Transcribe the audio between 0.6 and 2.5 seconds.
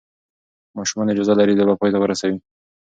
ماشومان اجازه لري لوبه پای ته ورسوي.